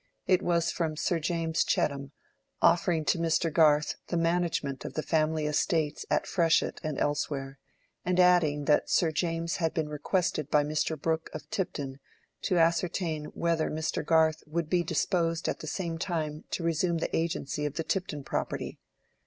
[0.25, 2.11] It was from Sir James Chettam,
[2.59, 3.53] offering to Mr.
[3.53, 7.59] Garth the management of the family estates at Freshitt and elsewhere,
[8.03, 10.99] and adding that Sir James had been requested by Mr.
[10.99, 11.99] Brooke of Tipton
[12.41, 14.03] to ascertain whether Mr.
[14.03, 18.23] Garth would be disposed at the same time to resume the agency of the Tipton
[18.23, 18.79] property.